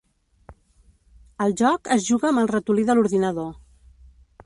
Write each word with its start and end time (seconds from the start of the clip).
El 1.45 1.53
joc 1.63 1.91
es 1.99 2.09
juga 2.09 2.31
amb 2.33 2.43
el 2.45 2.53
ratolí 2.57 2.91
de 2.91 2.97
l'ordinador. 2.99 3.51